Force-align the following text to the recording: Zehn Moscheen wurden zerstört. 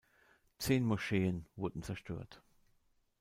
Zehn 0.57 0.83
Moscheen 0.83 1.45
wurden 1.55 1.83
zerstört. 1.83 2.41